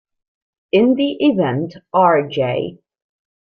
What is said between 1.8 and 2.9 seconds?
R. J.